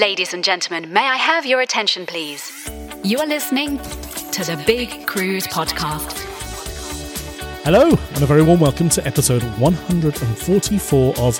[0.00, 2.50] Ladies and gentlemen, may I have your attention, please?
[3.04, 6.16] You are listening to the Big Cruise Podcast.
[7.64, 11.38] Hello, and a very warm welcome to episode 144 of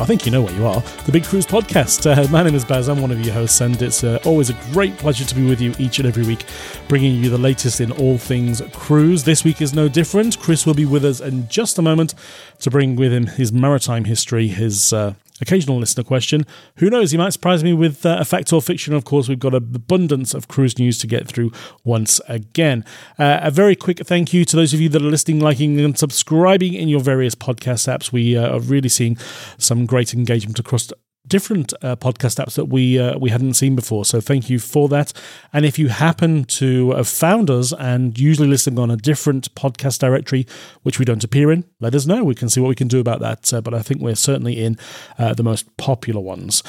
[0.00, 0.80] I think you know where you are.
[1.04, 2.06] The Big Cruise Podcast.
[2.10, 2.88] Uh, my name is Baz.
[2.88, 5.60] I'm one of your hosts, and it's uh, always a great pleasure to be with
[5.60, 6.46] you each and every week,
[6.88, 9.24] bringing you the latest in all things cruise.
[9.24, 10.38] This week is no different.
[10.38, 12.14] Chris will be with us in just a moment
[12.60, 16.46] to bring with him his maritime history, his uh, occasional listener question.
[16.76, 17.10] Who knows?
[17.10, 18.94] He might surprise me with uh, a fact or fiction.
[18.94, 21.52] Of course, we've got an abundance of cruise news to get through
[21.84, 22.84] once again.
[23.18, 25.98] Uh, a very quick thank you to those of you that are listening, liking, and
[25.98, 28.12] subscribing in your various podcast apps.
[28.12, 29.16] We uh, are really seeing
[29.58, 30.92] some great engagement across
[31.28, 34.04] different uh, podcast apps that we uh, we hadn't seen before.
[34.04, 35.12] So thank you for that.
[35.52, 39.98] And if you happen to have found us and usually listening on a different podcast
[39.98, 40.46] directory,
[40.82, 42.24] which we don't appear in, let us know.
[42.24, 43.52] We can see what we can do about that.
[43.52, 44.76] Uh, but I think we're certainly in
[45.18, 46.62] uh, the most popular ones.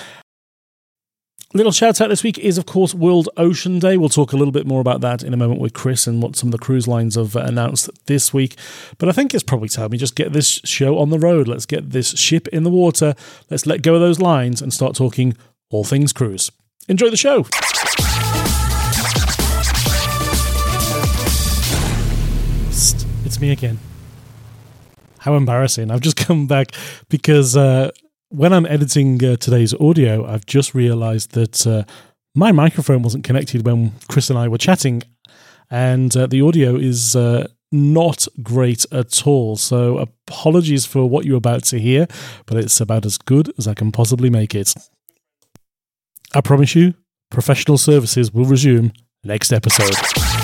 [1.51, 3.97] Little shout out this week is, of course, World Ocean Day.
[3.97, 6.35] We'll talk a little bit more about that in a moment with Chris and what
[6.35, 8.55] some of the cruise lines have announced this week.
[8.99, 11.47] But I think it's probably time we just get this show on the road.
[11.47, 13.15] Let's get this ship in the water.
[13.49, 15.35] Let's let go of those lines and start talking
[15.71, 16.51] all things cruise.
[16.87, 17.47] Enjoy the show.
[23.25, 23.79] It's me again.
[25.17, 25.89] How embarrassing.
[25.89, 26.73] I've just come back
[27.09, 27.57] because.
[27.57, 27.89] Uh,
[28.29, 31.83] when I'm editing uh, today's audio, I've just realized that uh,
[32.35, 35.01] my microphone wasn't connected when Chris and I were chatting,
[35.69, 39.57] and uh, the audio is uh, not great at all.
[39.57, 42.07] So, apologies for what you're about to hear,
[42.45, 44.73] but it's about as good as I can possibly make it.
[46.33, 46.93] I promise you,
[47.31, 50.38] professional services will resume next episode.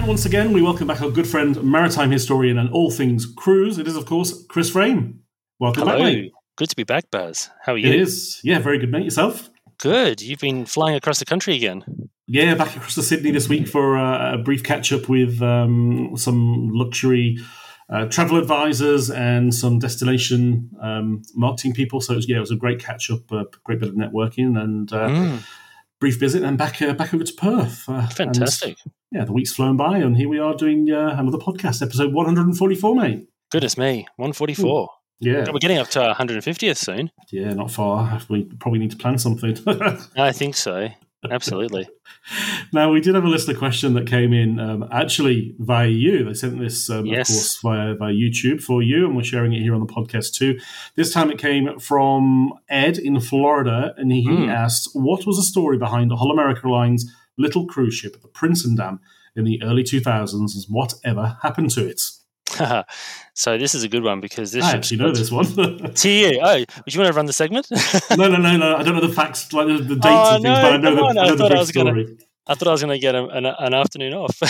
[0.00, 3.76] And once again, we welcome back our good friend, maritime historian, and all things cruise.
[3.76, 5.20] It is, of course, Chris Frame.
[5.58, 5.98] Welcome Hello.
[5.98, 6.32] back, mate.
[6.56, 7.50] Good to be back, Baz.
[7.62, 7.86] How are you?
[7.86, 8.40] It is.
[8.42, 9.04] Yeah, very good, mate.
[9.04, 9.50] Yourself?
[9.78, 10.22] Good.
[10.22, 11.84] You've been flying across the country again.
[12.26, 16.12] Yeah, back across to Sydney this week for uh, a brief catch up with um,
[16.16, 17.36] some luxury
[17.90, 22.00] uh, travel advisors and some destination um, marketing people.
[22.00, 24.58] So it was, yeah, it was a great catch up, a great bit of networking,
[24.58, 25.42] and uh, Mm,
[26.00, 27.88] brief visit, and back uh, back over to Perth.
[27.88, 28.78] Uh, and, fantastic.
[29.12, 32.26] yeah, the week's flown by, and here we are doing uh, another podcast, episode one
[32.26, 33.28] hundred and forty four, mate.
[33.50, 34.06] Goodness me.
[34.16, 34.88] 144.
[35.18, 37.10] Yeah, We're getting up to our 150th soon.
[37.32, 38.20] yeah, not far.
[38.28, 39.58] We probably need to plan something.
[40.16, 40.88] I think so.
[41.28, 41.88] Absolutely.
[42.72, 46.24] Now, we did have a listener question that came in um, actually via you.
[46.24, 47.28] They sent this, um, Yes.
[47.30, 50.34] of course, via, via YouTube for you, and we're sharing it here on the podcast
[50.34, 50.58] too.
[50.94, 54.48] This time it came from Ed in Florida, and he Hmm.
[54.48, 59.00] asked, What was the story behind the Hull America Line's little cruise ship, the Prinsendam,
[59.34, 62.00] in the early 2000s, and whatever happened to it?
[63.34, 65.46] so this is a good one because this I actually know this one.
[65.94, 66.40] To you.
[66.42, 67.66] Oh, would you want to run the segment?
[68.16, 68.76] no, no, no, no.
[68.76, 70.76] I don't know the facts, like the, the dates Oh, and things, no, but I
[70.76, 72.04] know the, on, I I the thought I brief was gonna-
[72.46, 74.40] I thought I was going to get a, an, an afternoon off.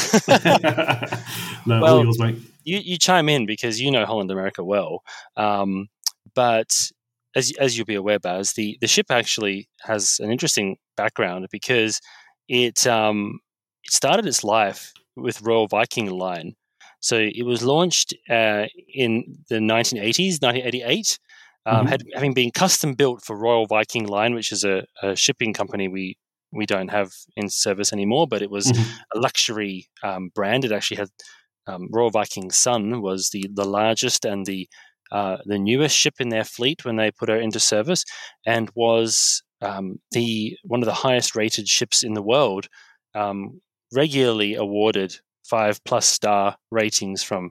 [1.67, 2.37] no, all Well, yours, mate.
[2.65, 5.03] you, you chime in because you know Holland America well.
[5.37, 5.89] Um,
[6.35, 6.71] but
[7.37, 12.01] as as you'll be aware, Baz, the, the ship actually has an interesting background because
[12.49, 13.41] it um,
[13.85, 16.55] it started its life with Royal Viking Line.
[17.01, 21.19] So it was launched uh, in the 1980s, 1988,
[21.67, 21.89] um, Mm-hmm.
[21.89, 25.89] had, having been custom built for Royal Viking Line, which is a, a shipping company
[25.89, 26.17] we
[26.53, 29.01] we don't have in service anymore, but it was Mhm.
[29.15, 30.65] a luxury um, brand.
[30.65, 31.09] It actually had
[31.67, 34.69] um, Royal Viking Sun was the the largest and the
[35.13, 38.05] uh, the newest ship in their fleet when they put her into service,
[38.47, 42.69] and was um, the one of the highest rated ships in the world,
[43.15, 43.61] um,
[43.93, 47.51] regularly awarded five plus star ratings from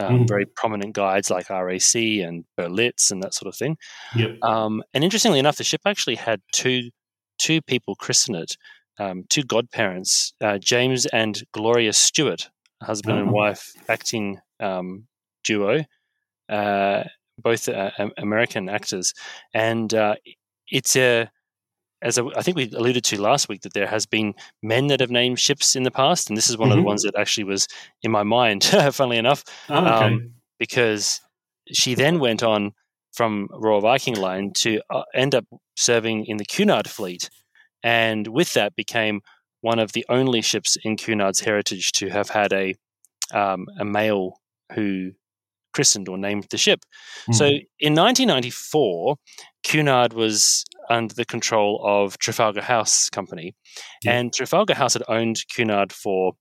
[0.00, 0.28] um, Mhm.
[0.28, 3.76] very prominent guides like RAC and Berlitz and that sort of thing.
[4.16, 4.38] Yep.
[4.42, 6.90] Um, and interestingly enough, the ship actually had two
[7.38, 8.56] two people christen it,
[8.98, 12.48] um, two godparents, uh, James and Gloria Stewart,
[12.82, 13.32] husband and Oh.
[13.32, 15.08] wife acting um,
[15.44, 15.84] duo,
[16.48, 17.04] uh,
[17.38, 19.12] both uh, American actors,
[19.52, 20.14] and uh,
[20.70, 21.28] it's a.
[22.02, 25.10] As I think we alluded to last week, that there has been men that have
[25.10, 26.80] named ships in the past, and this is one of Mhm.
[26.80, 27.68] the ones that actually was
[28.02, 28.64] in my mind.
[28.92, 30.14] funnily enough, Oh, okay.
[30.14, 31.20] um, because
[31.72, 32.72] she then went on
[33.14, 35.44] from Royal Viking Line to uh, end up
[35.76, 37.30] serving in the Cunard fleet,
[37.82, 39.20] and with that became
[39.60, 42.74] one of the only ships in Cunard's heritage to have had a
[43.32, 44.40] um, a male
[44.74, 45.12] who
[45.72, 46.80] christened or named the ship.
[47.32, 47.66] So Mhm.
[47.78, 49.16] in 1994,
[49.62, 53.54] Cunard was under the control of Trafalgar House Company,
[54.04, 54.12] Yeah.
[54.18, 56.32] and Trafalgar House had owned Cunard for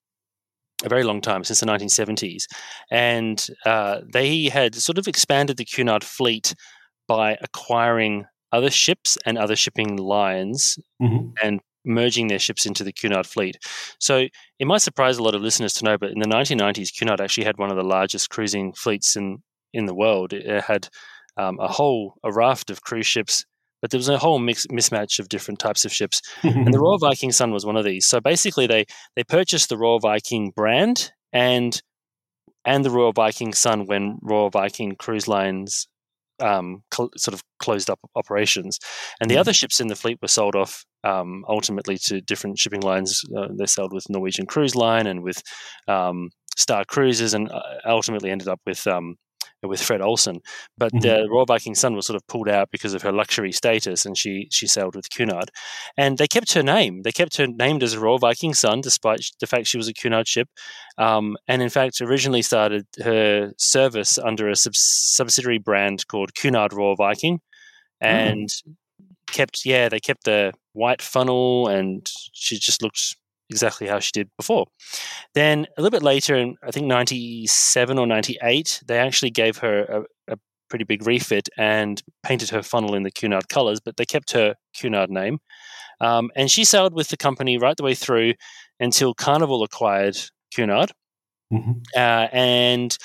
[0.83, 2.43] a very long time, since the 1970s.
[2.89, 6.55] And uh, they had sort of expanded the Cunard fleet
[7.07, 11.33] by acquiring other ships and other shipping lines Mhm.
[11.41, 13.57] and merging their ships into the Cunard fleet.
[13.99, 14.27] So
[14.59, 17.45] it might surprise a lot of listeners to know, but in the 1990s, Cunard actually
[17.45, 19.41] had one of the largest cruising fleets in,
[19.73, 20.33] in the world.
[20.33, 20.89] It had
[21.37, 23.45] um, a whole a raft of cruise ships,
[23.81, 26.97] but there was a whole mix, mismatch of different types of ships and the Royal
[26.99, 28.05] Viking Sun was one of these.
[28.07, 28.85] So basically, they
[29.15, 31.81] they purchased the Royal Viking brand and
[32.65, 35.87] and the Royal Viking Sun when Royal Viking Cruise Lines
[36.39, 38.79] um, cl- sort of closed up operations,
[39.19, 39.39] and the Mhm.
[39.39, 43.21] other ships in the fleet were sold off um, ultimately to different shipping lines.
[43.37, 45.41] Uh, they sold with Norwegian Cruise Line and with
[45.87, 48.85] um, Star Cruises, and uh, ultimately ended up with.
[48.87, 49.15] Um,
[49.63, 50.39] with Fred Olsen,
[50.77, 51.01] but Mhm.
[51.01, 54.17] the Royal Viking Sun was sort of pulled out because of her luxury status, and
[54.17, 55.49] she she sailed with Cunard
[55.97, 57.01] and they kept her name.
[57.03, 59.93] They kept her named as a Royal Viking Sun, despite the fact she was a
[59.93, 60.49] Cunard ship.
[60.97, 66.73] Um, and in fact, originally started her service under a sub- subsidiary brand called Cunard
[66.73, 67.39] Royal Viking,
[67.99, 68.49] and
[69.27, 73.15] kept yeah they kept the white funnel, and she just looked
[73.51, 74.65] exactly how she did before.
[75.35, 79.31] Then a little bit later, in I think ninety seven or ninety eight, they actually
[79.31, 80.37] gave her a, a
[80.69, 84.55] pretty big refit and painted her funnel in the Cunard colours, but they kept her
[84.73, 85.39] Cunard name.
[85.99, 88.33] Um, and she sailed with the company right the way through
[88.79, 90.17] until Carnival acquired
[90.55, 90.91] Cunard.
[91.53, 91.83] Mhm.
[91.95, 92.97] Uh, and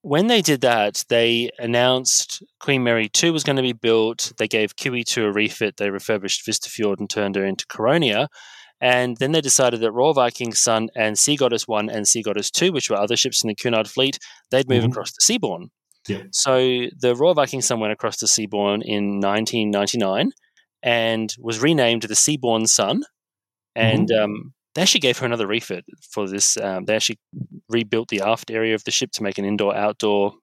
[0.00, 4.32] when they did that, they announced Queen Mary 2 was going to be built.
[4.38, 5.76] They gave QE2 a refit.
[5.76, 8.26] They refurbished Vista Fjord and turned her into Caronia.
[8.82, 12.50] And then they decided that Royal Viking Sun and Sea Goddess 1 and Sea Goddess
[12.50, 14.18] 2, which were other ships in the Cunard fleet,
[14.50, 14.90] they'd move Mhm.
[14.90, 15.68] across to Seabourn.
[16.08, 16.24] Yeah.
[16.32, 20.32] So the Royal Viking Sun went across to Seabourn in 1999
[20.82, 23.04] and was renamed the Seabourn Sun.
[23.76, 26.56] And um, they actually gave her another refit for this.
[26.56, 27.20] Um, they actually
[27.68, 30.34] rebuilt the aft area of the ship to make an indoor outdoor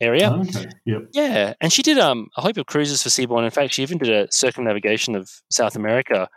[0.00, 0.32] area.
[0.32, 0.66] Okay.
[0.86, 1.02] Yep.
[1.12, 3.44] Yeah, and she did um, a hope of cruises for Seabourn.
[3.44, 6.28] In fact, she even did a circumnavigation of South America.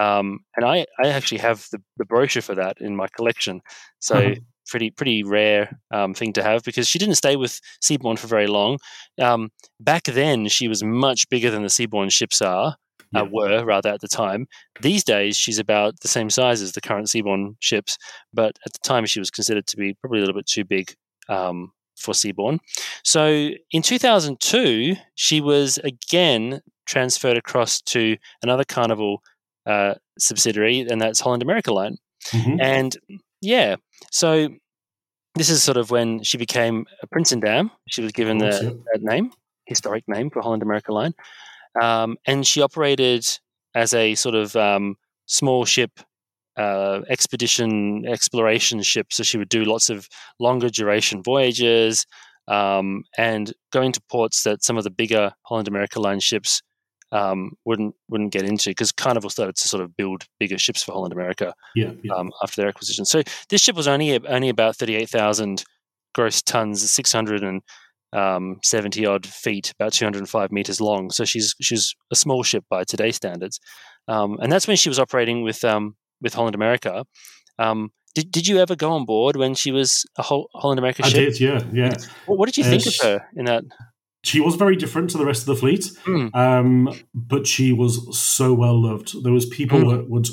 [0.00, 3.60] Um, and I, I actually have the, the brochure for that in my collection.
[4.00, 4.34] So Uh-huh.
[4.68, 8.46] pretty pretty rare um, thing to have because she didn't stay with Seabourn for very
[8.46, 8.78] long.
[9.20, 12.76] Um, back then, she was much bigger than the Seabourn ships are.
[13.14, 14.46] Uh, were rather at the time.
[14.82, 17.96] These days, she's about the same size as the current Seabourn ships,
[18.34, 20.92] but at the time, she was considered to be probably a little bit too big
[21.30, 22.58] um, for Seabourn.
[23.02, 29.22] So in 2002, she was again transferred across to another Carnival
[29.68, 31.96] uh, subsidiary, and that's Holland America Line.
[32.32, 32.60] Mhm.
[32.60, 32.96] And
[33.40, 33.76] yeah,
[34.10, 34.48] so
[35.34, 37.70] this is sort of when she became a Prinsendam.
[37.88, 39.30] She was given the, that name,
[39.66, 41.14] historic name for Holland America Line.
[41.80, 43.24] Um, and she operated
[43.74, 44.96] as a sort of um,
[45.26, 46.00] small ship
[46.56, 49.12] uh, expedition exploration ship.
[49.12, 50.08] So she would do lots of
[50.40, 52.04] longer duration voyages
[52.48, 56.62] um, and going to ports that some of the bigger Holland America Line ships
[57.12, 60.92] um, wouldn't wouldn't get into because Carnival started to sort of build bigger ships for
[60.92, 61.92] Holland America Yeah.
[62.02, 62.12] yeah.
[62.14, 63.04] um, after their acquisition.
[63.04, 65.64] So this ship was only only about thirty eight thousand
[66.14, 67.62] gross tons, six hundred and
[68.12, 71.10] um, seventy odd feet, about two hundred and five meters long.
[71.10, 73.58] So she's she's a small ship by today's standards,
[74.06, 77.04] um, and that's when she was operating with um, with Holland America.
[77.58, 81.16] Um, Did Did you ever go on board when she was a Holland America ship?
[81.16, 81.94] I did, yeah, yeah.
[82.26, 83.64] What, what did you uh, think of her in that?
[84.28, 86.34] She was very different to the rest of the fleet, mm.
[86.34, 89.24] um, but she was so well loved.
[89.24, 89.90] There was people mm.
[89.90, 90.28] that would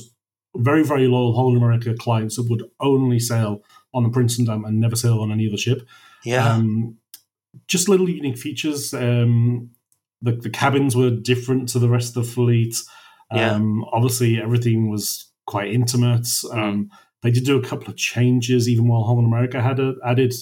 [0.58, 4.96] very very loyal Holland America clients that would only sail on the Prinsendam and never
[4.96, 5.88] sail on any other ship.
[6.26, 6.46] Yeah.
[6.54, 6.98] Um,
[7.68, 8.94] just little unique features.
[8.94, 9.70] Um,
[10.22, 12.76] the, the cabins were different to the rest of the fleet.
[13.32, 13.90] Um, yeah.
[13.94, 16.24] Obviously, everything was quite intimate.
[16.24, 16.58] Mm.
[16.58, 16.92] Um,
[17.24, 20.34] they did do a couple of changes, even while Holland America had a, added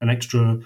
[0.00, 0.58] an extra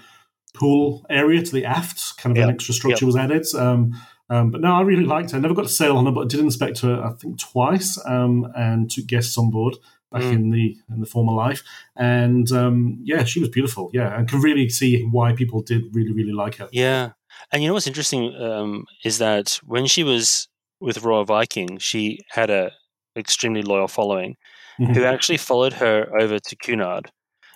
[0.53, 2.17] pool area to the aft.
[2.17, 2.49] Kind of yep.
[2.49, 3.07] an extra structure yep.
[3.07, 3.45] was added.
[3.55, 5.37] Um, um, but no, I really liked her.
[5.37, 7.99] I never got to sail on her, but I did inspect her, I think, twice
[8.05, 9.75] um, and took guests on board
[10.11, 10.31] back mm.
[10.31, 11.63] in the in the former life.
[11.95, 13.89] And um, yeah, she was beautiful.
[13.93, 16.69] Yeah, and can really see why people did really really like her.
[16.71, 17.11] Yeah,
[17.51, 20.47] and you know what's interesting um, is that when she was
[20.79, 22.71] with Royal Viking, she had a
[23.15, 24.37] extremely loyal following
[24.79, 24.93] mm-hmm.
[24.93, 27.11] who actually followed her over to Cunard.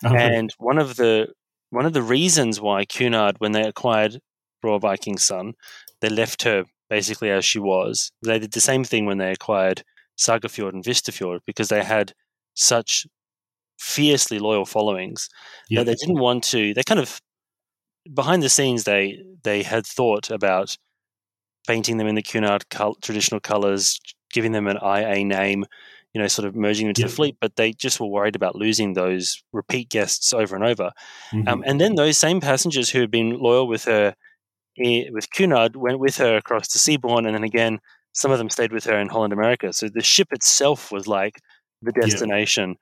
[0.06, 0.38] Okay.
[0.38, 1.30] And one of the
[1.70, 4.20] one of the reasons why Cunard, when they acquired
[4.64, 5.54] Royal Viking Sun,
[6.02, 8.12] they left her basically as she was.
[8.24, 9.84] They did the same thing when they acquired
[10.18, 12.14] Sagafjord and Vistafjord because they had
[12.54, 13.06] such
[13.78, 15.30] fiercely loyal followings
[15.70, 15.86] yep.
[15.86, 16.74] that they didn't want to.
[16.74, 17.22] They kind of
[18.14, 20.78] behind the scenes they they had thought about
[21.68, 22.66] painting them in the Cunard
[23.02, 24.00] traditional colors,
[24.32, 25.66] giving them an IA name,
[26.18, 27.12] you know, sort of merging into yep.
[27.12, 30.92] the fleet, but they just were worried about losing those repeat guests over and over.
[31.32, 31.48] Mm-hmm.
[31.48, 34.16] Um, and then those same passengers who had been loyal with her
[34.80, 37.78] with Cunard went with her across to Seabourn, and then again,
[38.14, 39.72] some of them stayed with her in Holland America.
[39.74, 41.40] So the ship itself was like
[41.84, 42.78] the destination,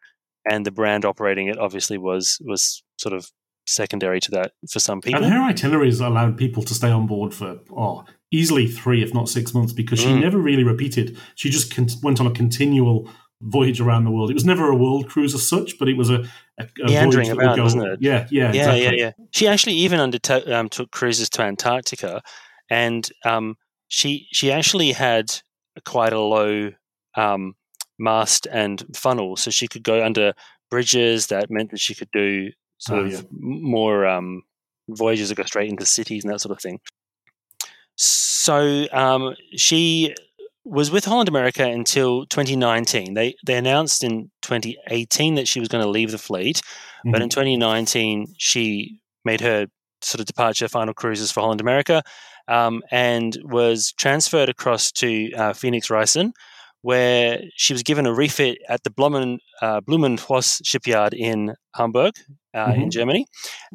[0.46, 0.56] yeah.
[0.56, 3.30] and the brand operating it obviously was was sort of
[3.68, 5.22] secondary to that for some people.
[5.22, 9.30] And her itineraries allowed people to stay on board for oh easily three, if not
[9.30, 10.22] six months, because she mm.
[10.22, 11.18] never really repeated.
[11.36, 13.10] She just con- went on a continual
[13.46, 14.30] voyage around the world.
[14.30, 16.26] It was never a world cruise as such, but it was a,
[16.60, 18.02] a, a voyage around, wasn't it?
[18.02, 18.84] Yeah, yeah, yeah, exactly.
[18.84, 19.12] yeah, yeah.
[19.32, 22.22] She actually even undertook um, took cruises to Antarctica,
[22.70, 23.56] and um,
[23.88, 25.42] she she actually had
[25.86, 26.72] quite a low
[27.16, 27.56] um,
[28.00, 30.34] mast and funnel, so she could go under
[30.70, 31.28] bridges.
[31.28, 33.22] That meant that she could do sort oh, of yeah.
[33.32, 34.44] more um,
[34.90, 36.80] voyages that go straight into cities and that sort of thing.
[37.98, 40.14] So um, she
[40.66, 43.14] was with Holland America until 2019.
[43.14, 47.12] They they announced in 2018 that she was going to leave the fleet, mm-hmm.
[47.12, 47.40] but in mm-hmm.
[47.40, 49.68] 2019 she made her
[50.02, 52.04] sort of departure final cruises for Holland America,
[52.48, 56.32] um, and was transferred across to uh, Phoenix Reisen,
[56.82, 62.14] where she was given a refit at the Blumen, uh, Blumenholz shipyard in Hamburg,
[62.54, 62.82] uh, mm-hmm.
[62.82, 63.26] in Germany,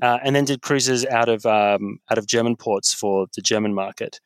[0.03, 3.75] uh, and then did cruises out of um, out of German ports for the German
[3.75, 4.21] market.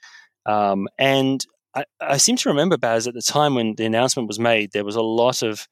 [0.47, 4.38] Um, and I, I seem to remember Baz at the time when the announcement was
[4.38, 5.66] made, there was a lot of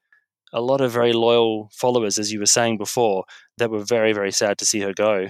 [0.55, 3.25] a lot of very loyal followers, as you were saying before,
[3.57, 5.27] that were very very sad to see her go.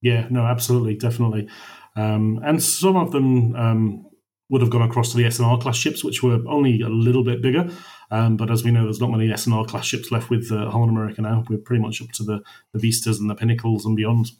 [0.00, 1.48] Yeah, no, absolutely, definitely,
[1.96, 4.06] um, and some of them um,
[4.52, 7.40] would have gone across to the SNR class ships, which were only a little bit
[7.40, 7.70] bigger.
[8.10, 10.90] Um, but as we know, there's not many SNR class ships left with uh, Holland
[10.90, 11.44] America now.
[11.48, 12.42] We're pretty much up to the,
[12.74, 14.32] the Vistas and the Pinnacles and beyond.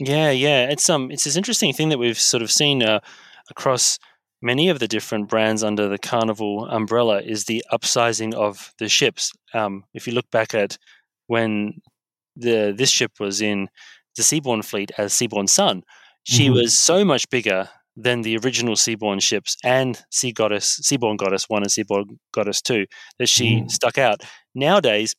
[0.00, 2.98] Yeah, yeah, it's um, it's this interesting thing that we've sort of seen uh,
[3.48, 4.00] across
[4.42, 9.32] many of the different brands under the Carnival umbrella is the upsizing of the ships.
[9.54, 10.78] Um, if you look back at
[11.26, 11.80] when
[12.36, 13.68] the this ship was in
[14.16, 15.82] the Seabourn fleet as Seabourn Sun,
[16.24, 16.54] she mm-hmm.
[16.54, 21.62] was so much bigger than the original Seabourn ships and Sea Goddess, Seabourn Goddess One
[21.62, 22.86] and Seabourn Goddess Two
[23.18, 23.70] that she mm.
[23.70, 24.22] stuck out.
[24.54, 25.14] Nowadays,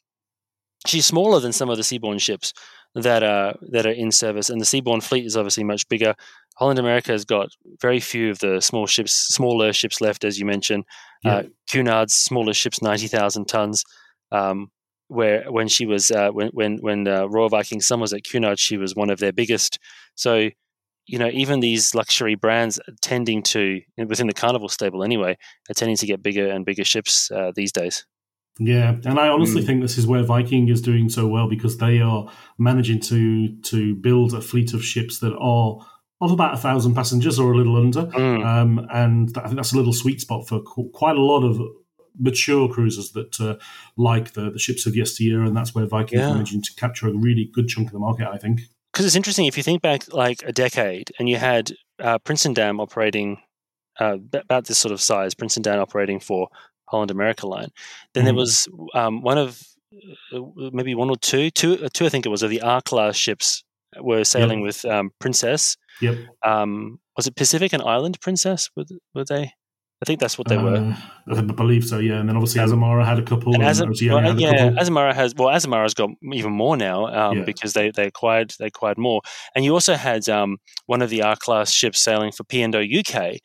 [0.88, 2.54] she's smaller than some of the Seabourn ships
[2.96, 6.14] that are that are in service, and the Seabourn fleet is obviously much bigger.
[6.58, 7.50] Holland America has got
[7.82, 10.84] very few of the small ships, smaller ships left, as you mentioned.
[11.24, 11.36] Yeah.
[11.36, 13.84] Uh, Cunard's smaller ships, ninety thousand tons.
[14.32, 14.72] Um,
[15.08, 18.60] where when she was uh, when when when uh, Royal Viking Sun was at Cunard,
[18.60, 19.78] she was one of their biggest.
[20.16, 20.50] So,
[21.06, 25.38] you know, even these luxury brands tending to within the Carnival stable anyway,
[25.70, 28.06] are tending to get bigger and bigger ships uh, these days.
[28.64, 29.66] Yeah, and I honestly mm.
[29.66, 33.96] think this is where Viking is doing so well because they are managing to to
[33.96, 35.80] build a fleet of ships that are
[36.22, 38.46] of about a thousand passengers or a little under, mm.
[38.46, 41.60] um, and I think that's a little sweet spot for quite a lot of
[42.20, 43.56] mature cruisers that uh,
[43.98, 46.28] like the, the ships of yesteryear, and that's where Viking yeah.
[46.28, 48.28] is managing to capture a really good chunk of the market.
[48.28, 48.62] I think
[48.94, 52.20] because it's interesting if you think back like a decade, and you had uh,
[52.54, 53.40] Dam operating
[54.00, 56.50] uh, about this sort of size, Prinsendam operating for
[56.92, 57.70] Holland America line.
[58.14, 58.28] Then mm.
[58.28, 59.62] there was um, one of
[60.34, 60.40] uh,
[60.72, 63.16] maybe one or two, two, uh, two I think it was, of the R class
[63.16, 63.64] ships
[64.00, 64.66] were sailing yep.
[64.66, 65.78] with um, Princess.
[66.02, 66.18] Yep.
[66.44, 68.70] Um, was it Pacific and Island Princess?
[68.76, 69.52] Were, were they?
[70.02, 70.96] I think that's what they were.
[71.30, 72.20] Uh, I believe so, yeah.
[72.20, 73.54] And then obviously Azamara had a couple.
[73.54, 74.84] And and Azam- Oceania well, had yeah, couple.
[74.84, 77.44] Azamara has well, Azamara's got even more now um, Yeah.
[77.44, 79.22] because they, they acquired they acquired more.
[79.56, 80.58] And you also had um,
[80.88, 83.38] one of the R class ships sailing for P&O UK.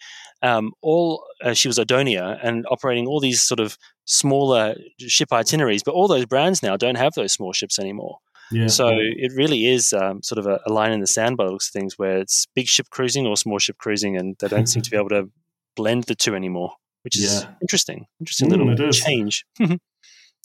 [0.46, 5.82] Um, all uh, she was Adonia and operating all these sort of smaller ship itineraries,
[5.82, 8.18] but all those brands now don't have those small ships anymore.
[8.52, 8.68] Yeah.
[8.68, 8.86] So
[9.24, 11.68] it really is um, sort of a, a line in the sand by the looks
[11.68, 14.82] of things, where it's big ship cruising or small ship cruising, and they don't seem
[14.82, 15.28] to be able to
[15.74, 16.72] blend the two anymore,
[17.02, 17.50] which is Yeah.
[17.60, 18.06] interesting.
[18.20, 19.44] Interesting Mm, little change.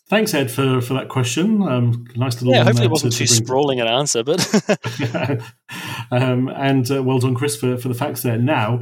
[0.09, 1.61] Thanks, Ed, for, for that question.
[1.61, 4.39] Um, nice little yeah, hopefully it wasn't to- too to sprawling an answer, but
[6.11, 8.37] um, and uh, well done, Chris, for, for the facts there.
[8.37, 8.81] Now,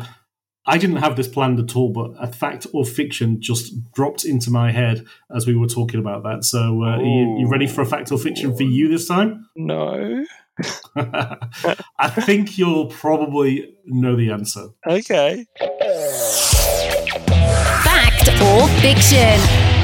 [0.69, 4.51] I didn't have this planned at all, but a fact or fiction just dropped into
[4.51, 5.03] my head
[5.35, 6.43] as we were talking about that.
[6.43, 9.49] So, uh, are you, you ready for a fact or fiction for you this time?
[9.55, 10.25] no.
[10.95, 14.67] I think you'll probably know the answer.
[14.85, 15.45] Okay.
[17.83, 19.39] Fact or fiction?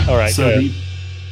[0.07, 0.33] All right.
[0.33, 0.67] so go.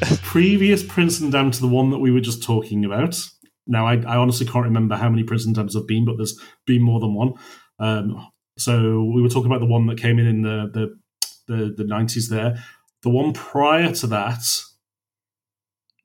[0.09, 3.21] the previous Prinsendam to the one that we were just talking about.
[3.67, 6.99] Now, I, I honestly can't remember how many Prinsendams have been, but there's been more
[6.99, 7.33] than one.
[7.79, 8.25] Um,
[8.57, 10.99] so we were talking about the one that came in in the the
[11.47, 12.63] the, the 90s there.
[13.01, 14.43] The one prior to that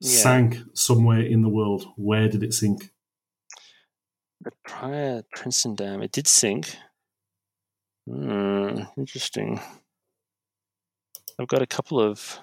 [0.01, 0.09] Yeah.
[0.09, 1.85] sank somewhere in the world.
[1.95, 2.91] Where did it sink?
[4.41, 6.75] The prior Prinsendam, it did sink.
[8.07, 9.61] Hmm, interesting.
[11.39, 12.39] I've got a couple of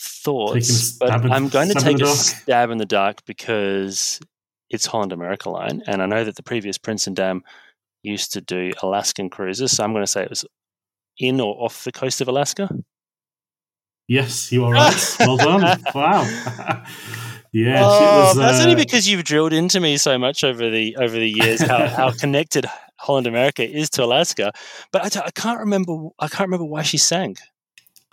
[0.00, 2.16] thoughts, but I'm going to take a dark.
[2.16, 4.20] stab in the dark because
[4.70, 7.40] it's Holland America Line, and I know that the previous Prinsendam
[8.02, 10.44] used to do Alaskan cruises, so I'm going to say it was
[11.18, 12.68] in or off the coast of Alaska.
[14.06, 15.16] Yes, you are right.
[15.20, 15.82] well done.
[15.94, 16.22] Wow.
[17.52, 18.36] yeah, oh, was.
[18.36, 21.60] that's uh, only because you've drilled into me so much over the over the years
[21.60, 22.64] how, how connected
[22.96, 24.52] Holland America is to Alaska.
[24.92, 26.08] But I, can't remember.
[26.18, 27.38] I can't remember why she sank.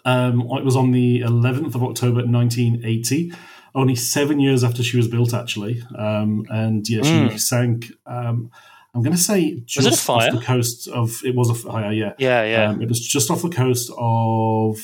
[0.03, 3.31] Um, it was on the 11th of October 1980,
[3.73, 5.81] only seven years after she was built, actually.
[5.97, 7.39] Um, and yeah, she Mm.
[7.39, 7.91] sank.
[8.05, 8.51] Um,
[8.95, 11.21] I'm going to say just Was it off the coast of.
[11.25, 12.13] It was a fire, yeah.
[12.17, 12.69] Yeah, yeah.
[12.69, 14.77] Um, it was just off the coast of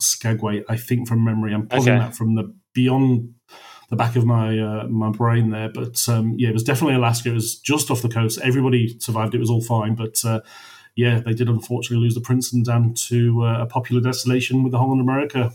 [0.00, 1.52] Skagway, I think, from memory.
[1.54, 1.98] I'm pulling Okay.
[1.98, 3.34] that from the beyond
[3.90, 7.28] the back of my uh, my brain there, but um, yeah, it was definitely Alaska.
[7.30, 8.40] It was just off the coast.
[8.42, 9.34] Everybody survived.
[9.34, 10.24] It was all fine, but.
[10.24, 10.40] Uh,
[10.96, 14.86] yeah, they did unfortunately lose the Prinsendam to uh, a popular destination with the whole
[14.90, 15.52] Holland America.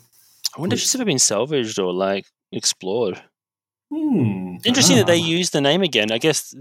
[0.53, 3.21] I wonder if she's ever been salvaged or like explored.
[3.89, 4.57] Hmm.
[4.65, 5.25] Interesting that they Ah.
[5.25, 6.11] used the name again.
[6.11, 6.53] I guess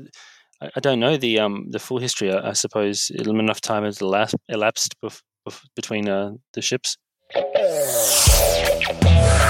[0.61, 2.33] I, I don't know the um the full history.
[2.33, 6.97] I, I suppose enough time has elapsed, elapsed bef- bef- between uh, the ships.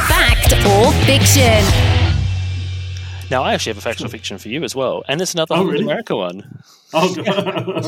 [0.09, 1.65] Fact or fiction?
[3.31, 5.65] Now I actually have a factual fiction for you as well, and it's another Oh,
[5.65, 5.85] really?
[5.85, 6.63] America one.
[6.95, 7.87] Oh, God.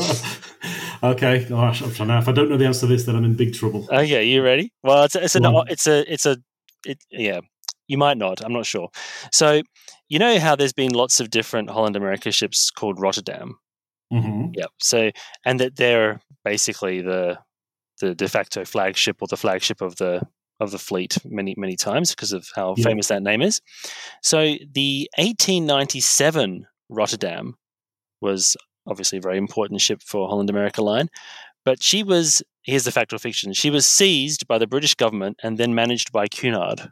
[1.15, 1.45] okay.
[1.45, 2.19] Gosh, I'm trying now.
[2.19, 3.87] If I don't know the answer to this, then I'm in big trouble.
[3.91, 4.71] Okay, you ready?
[4.83, 5.67] Well, it's a, it's a on.
[5.69, 6.37] it's a it's a
[6.85, 7.39] it, yeah.
[7.87, 8.43] You might not.
[8.43, 8.89] I'm not sure.
[9.31, 9.61] So
[10.07, 13.57] you know how there's been lots of different Holland America ships called Rotterdam.
[14.11, 14.69] hmm Yep.
[14.79, 15.11] So
[15.45, 17.37] and that they're basically the
[17.99, 20.21] the de facto flagship or the flagship of the
[20.59, 22.83] of the fleet many many times because of how Yeah.
[22.85, 23.61] famous that name is.
[24.21, 27.55] So the 1897 Rotterdam
[28.21, 28.55] was
[28.87, 31.09] obviously a very important ship for Holland America Line,
[31.65, 33.53] but she was here's the fact or fiction.
[33.53, 36.91] She was seized by the British government and then managed by Cunard.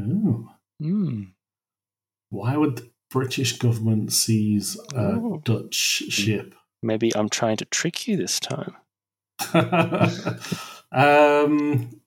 [0.00, 0.48] Ooh.
[0.80, 1.22] Hmm.
[2.30, 5.42] Why would the British government seize a Ooh.
[5.44, 6.54] Dutch ship?
[6.82, 8.76] Maybe I'm trying to trick you this time.
[10.92, 12.00] um,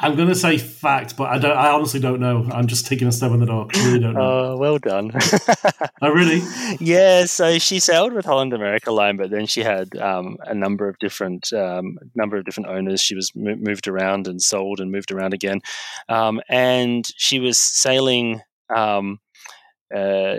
[0.00, 1.56] I'm going to say fact, but I don't.
[1.56, 2.48] I honestly don't know.
[2.52, 3.76] I'm just taking a stab in the dark.
[3.76, 4.52] I really don't know.
[4.52, 5.10] Oh, well done.
[6.02, 6.40] oh, really?
[6.80, 10.88] yeah, so she sailed with Holland America Line, but then she had um, a number
[10.88, 13.00] of different um, number of different owners.
[13.00, 15.62] She was mo- moved around and sold and moved around again,
[16.08, 18.40] um, and she was sailing
[18.72, 19.18] um,
[19.92, 20.36] uh,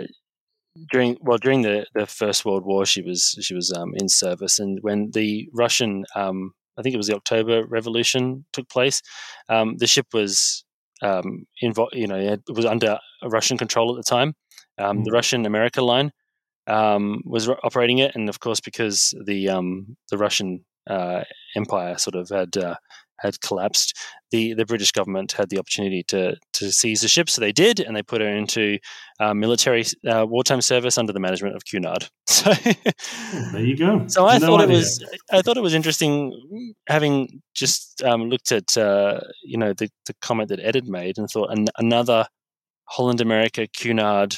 [0.90, 2.86] during well during the, the First World War.
[2.86, 6.98] She was she was um, in service, and when the Russian um, I think it
[7.02, 9.02] was the October Revolution took place,
[9.48, 10.64] um, the ship was
[11.02, 14.34] um, invo- you know it was under Russian control at the time.
[14.78, 16.10] Um, The Russian America line
[16.66, 21.22] um, was ro- operating it, and of course, because the um, the Russian uh,
[21.54, 22.76] Empire sort of had uh,
[23.20, 23.96] had collapsed,
[24.30, 27.80] the the British government had the opportunity to to seize the ship, so they did,
[27.80, 28.78] and they put her into
[29.20, 32.08] uh, military uh, wartime service under the management of Cunard.
[32.30, 32.52] So.
[33.52, 34.06] There you go.
[34.08, 34.74] So I No thought idea.
[34.74, 36.32] it was I thought it was interesting
[36.88, 41.18] having just um, looked at uh, you know the, the comment that Ed had made
[41.18, 42.26] and thought an, another
[42.86, 44.36] Holland America Cunard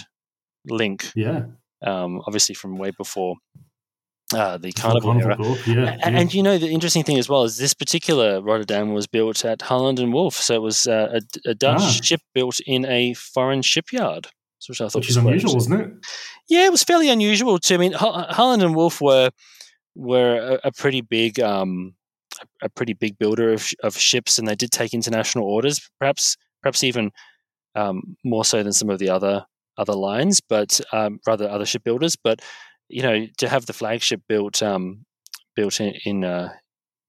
[0.66, 1.45] link Yeah.
[1.87, 3.37] um, obviously from way before
[4.35, 5.57] uh, the Carnival, Carnival era.
[5.66, 6.18] Yeah, A- yeah.
[6.21, 9.62] And you know the interesting thing as well is this particular Rotterdam was built at
[9.62, 11.90] Harland and Wolff, so it was uh, a, a Dutch Ah.
[12.03, 14.29] ship built in a foreign shipyard,
[14.68, 15.90] which I thought which was is unusual, wasn't it?
[16.49, 17.75] Yeah, it was fairly unusual too.
[17.75, 19.31] I mean, Harland and Wolff were
[19.95, 21.95] were a, a pretty big um,
[22.62, 26.37] a, a pretty big builder of, of ships, and they did take international orders, perhaps
[26.62, 27.11] perhaps even
[27.75, 29.45] um, more so than some of the other
[29.79, 32.14] other lines, but um, rather other shipbuilders.
[32.16, 32.40] But
[32.88, 35.05] you know, to have the flagship built um,
[35.57, 36.51] built in in, uh,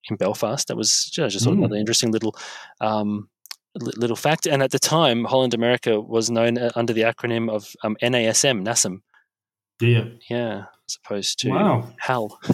[0.09, 1.53] in Belfast, that was you know, just Mm.
[1.59, 2.35] another interesting little.
[2.81, 3.29] Um,
[3.75, 7.73] Little fact, and at the time, Holland America was known uh, under the acronym of
[7.83, 8.97] um, NASM, NASM,
[9.81, 10.03] Yeah.
[10.29, 11.89] yeah, as opposed to Wow.
[11.99, 12.39] HAL.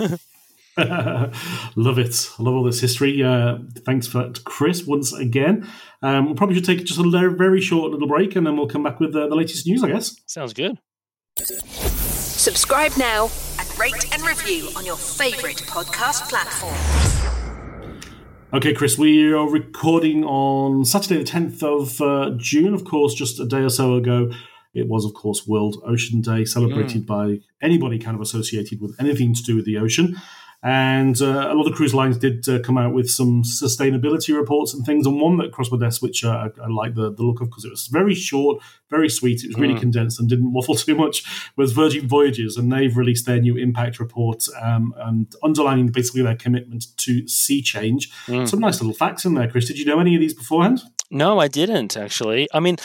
[0.77, 2.29] love it.
[2.39, 3.21] I love all this history.
[3.21, 5.67] Uh, thanks for that, Chris, once again.
[6.01, 8.83] Um, we'll probably should take just a very short little break and then we'll come
[8.83, 10.15] back with uh, the latest news, I guess.
[10.25, 10.79] Sounds good.
[12.39, 16.73] Subscribe now and rate and review on your favourite podcast platform.
[18.53, 23.41] Okay, Chris, we are recording on Saturday, the 10th of uh, June, of course, just
[23.41, 24.31] a day or so ago.
[24.73, 29.33] It was, of course, World Ocean Day, celebrated by anybody kind of associated with anything
[29.33, 30.15] to do with the ocean.
[30.61, 34.73] And uh, a lot of cruise lines did uh, come out with some sustainability reports
[34.73, 37.23] and things, and one that crossed my desk, which uh, I, I like the, the
[37.23, 39.41] look of because it was very short, very sweet.
[39.43, 41.23] It was really condensed and didn't waffle too much.
[41.55, 46.35] Was Virgin Voyages, and they've released their new impact report um, and underlining basically their
[46.35, 48.11] commitment to sea change.
[48.25, 49.65] Some nice little facts in there, Chris.
[49.67, 50.81] Did you know any of these beforehand?
[51.09, 52.49] No, I didn't actually.
[52.53, 52.75] I mean,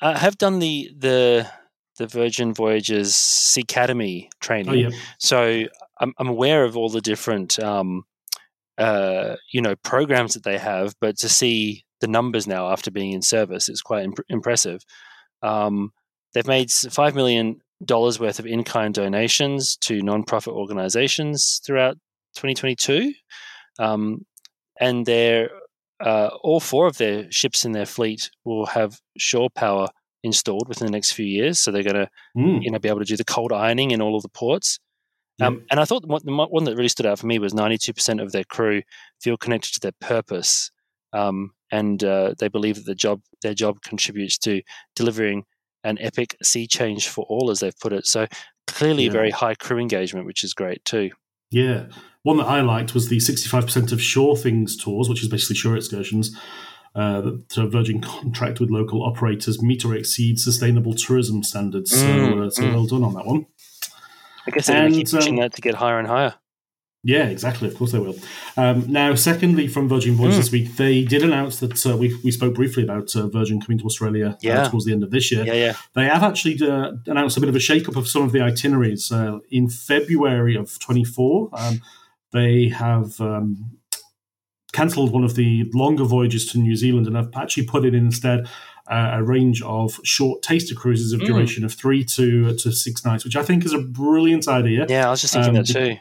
[0.00, 1.50] I have done the the
[1.96, 4.90] the Virgin Voyages Sea Academy training, Oh, yeah.
[5.18, 5.64] so
[6.00, 8.04] I'm, I'm aware of all the different um,
[8.78, 10.94] uh, you know programs that they have.
[11.00, 14.82] But to see the numbers now after being in service it's quite imp- impressive.
[15.42, 15.92] Um,
[16.32, 21.96] they've made five million dollars worth of in-kind donations to non-profit organizations throughout
[22.34, 23.12] 2022,
[23.78, 24.24] um,
[24.80, 25.50] and they're
[26.00, 29.88] uh, all four of their ships in their fleet will have shore power
[30.24, 31.58] installed within the next few years.
[31.60, 32.62] So they're going to, Mm.
[32.62, 34.78] you know, be able to do the cold ironing in all of the ports.
[35.40, 37.38] Um, and I thought the one- the mo- one that really stood out for me
[37.38, 38.82] was 92% of their crew
[39.20, 40.70] feel connected to their purpose,
[41.12, 44.62] um, and uh, they believe that the job their job contributes to
[44.94, 45.44] delivering
[45.82, 48.06] an epic sea change for all, as they've put it.
[48.06, 48.26] So
[48.68, 49.10] clearly, Yeah.
[49.12, 51.10] very high crew engagement, which is great too.
[51.50, 51.86] Yeah.
[52.22, 55.76] One that I liked was the 65% of Shore Things tours, which is basically shore
[55.76, 56.34] excursions,
[56.94, 61.90] uh, that Virgin contract with local operators meet or exceed sustainable tourism standards.
[61.90, 62.72] so, Mm, uh, so mm.
[62.72, 63.46] well done on that one.
[64.46, 66.34] I guess they're going to And, keep pushing um, that to get higher and higher.
[67.06, 67.68] Yeah, exactly.
[67.68, 68.16] Of course they will.
[68.56, 70.40] Um, now, secondly, from Virgin Voyages Hmm.
[70.40, 73.78] this week, they did announce that uh, we, we spoke briefly about uh, Virgin coming
[73.78, 74.62] to Australia Yeah.
[74.62, 75.44] uh, towards the end of this year.
[75.44, 75.74] Yeah, yeah.
[75.94, 79.12] They have actually uh, announced a bit of a shake-up of some of the itineraries.
[79.12, 81.82] Uh, in February of 24, um,
[82.32, 83.72] they have um,
[84.72, 88.06] cancelled one of the longer voyages to New Zealand and have actually put it in
[88.06, 88.48] instead
[88.90, 91.26] uh, a range of short taster cruises of Mm.
[91.26, 94.86] duration of three to, to six nights, which I think is a brilliant idea.
[94.88, 95.96] Yeah, I was just thinking Um, that too.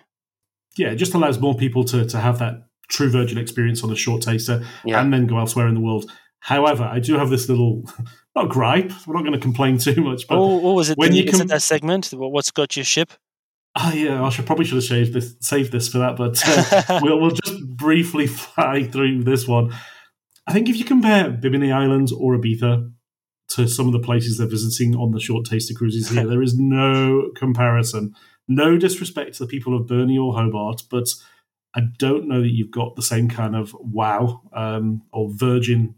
[0.78, 3.96] Yeah, it just allows more people to, to have that true Virgin experience on a
[3.96, 5.00] short taster Yeah.
[5.02, 6.12] and then go elsewhere in the world.
[6.40, 7.84] However, I do have this little,
[8.36, 10.98] not gripe, we're not going to complain too much, but oh, what was it?
[10.98, 12.08] when the- you com- that segment?
[12.08, 13.14] What- What's got your ship?
[13.76, 17.00] Oh yeah, I should probably should have saved this, saved this for that, but uh,
[17.04, 19.74] we'll, we'll just briefly fly through this one.
[20.48, 22.92] I think if you compare Bimini Islands or Ibiza
[23.50, 26.58] to some of the places they're visiting on the short taster cruises here, there is
[26.58, 28.14] no comparison.
[28.48, 31.08] No disrespect to the people of Burnie or Hobart, but
[31.76, 35.96] I don't know that you've got the same kind of wow um, or virgin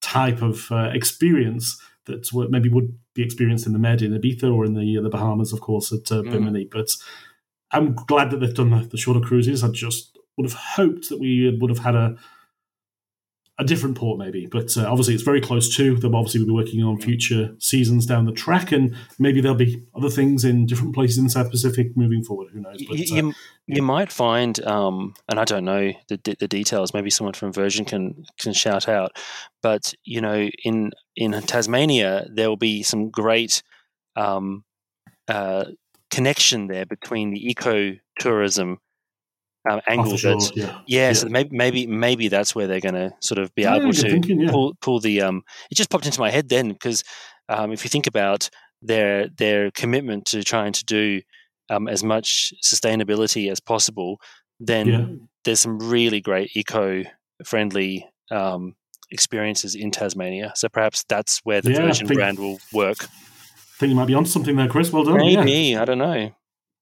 [0.00, 4.64] type of uh, experience that maybe would be experienced in the Med in Ibiza or
[4.64, 6.32] in the the Bahamas, of course, at uh, Mm.
[6.32, 6.64] Bimini.
[6.64, 6.88] But
[7.70, 9.62] I'm glad that they've done the, the shorter cruises.
[9.62, 12.16] I just would have hoped that we would have had a
[13.58, 14.46] a different port, maybe.
[14.46, 15.96] But uh, obviously, it's very close to.
[15.96, 19.84] them obviously we'll be working on future seasons down the track, and maybe there'll be
[19.94, 22.50] other things in different places in the South Pacific moving forward.
[22.52, 22.82] Who knows?
[22.88, 23.32] But, you, uh,
[23.66, 26.94] you, might find, um, and I don't know the, the the details.
[26.94, 29.16] Maybe someone from Virgin can can shout out.
[29.62, 33.62] But you know, in in Tasmania, there will be some great
[34.16, 34.64] um,
[35.28, 35.66] uh,
[36.10, 38.78] connection there between the eco tourism
[39.70, 40.16] um, oh, for angle.
[40.16, 40.78] sure, that yeah.
[40.86, 43.92] yeah, so maybe maybe maybe that's where they're going to sort of be Yeah, able
[43.92, 44.50] to thinking, yeah.
[44.50, 45.22] pull pull the.
[45.22, 47.04] Um, it just popped into my head then because
[47.48, 48.48] um, if you think about
[48.82, 51.20] their their commitment to trying to do
[51.70, 54.20] um, as much sustainability as possible,
[54.58, 55.04] then Yeah.
[55.44, 57.04] there's some really great eco
[57.44, 58.74] friendly um,
[59.10, 60.52] experiences in Tasmania.
[60.56, 63.04] So perhaps that's where the Yeah, Virgin think- brand will work.
[63.04, 64.92] I think you might be onto something there, Chris.
[64.92, 65.16] Well done.
[65.18, 65.82] Maybe Yeah.
[65.82, 66.30] I don't know.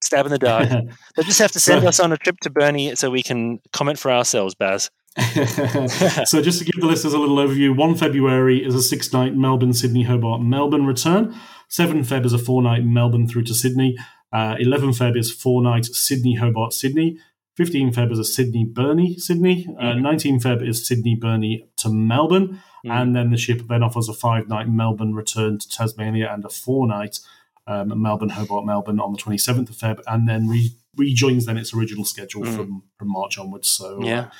[0.03, 0.69] Stab in the dark.
[1.17, 3.99] They'll just have to send us on a trip to Burnie so we can comment
[3.99, 4.91] for ourselves, Baz.
[5.19, 9.73] so just to give the listeners a little overview, 1 February is a six-night Melbourne,
[9.73, 11.35] Sydney, Hobart, Melbourne return.
[11.69, 13.97] 7 Feb is a four-night Melbourne through to Sydney.
[14.33, 17.19] Uh, 11 Feb is four-night Sydney, Hobart, Sydney.
[17.57, 19.67] 15 Feb is a Sydney, Burnie, Sydney.
[19.79, 22.61] Uh, 19 Feb is Sydney, Burnie to Melbourne.
[22.85, 27.19] And then the ship then offers a five-night Melbourne return to Tasmania and a four-night
[27.67, 31.73] um, Melbourne, Hobart, Melbourne on the 27th of Feb, and then re- rejoins then its
[31.75, 33.69] original schedule from, from March onwards.
[33.69, 34.31] So uh, Yeah.